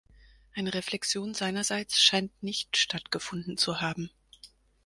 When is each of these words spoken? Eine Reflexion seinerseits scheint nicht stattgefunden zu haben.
Eine 0.55 0.73
Reflexion 0.73 1.35
seinerseits 1.35 2.01
scheint 2.01 2.41
nicht 2.41 2.75
stattgefunden 2.75 3.55
zu 3.55 3.81
haben. 3.81 4.09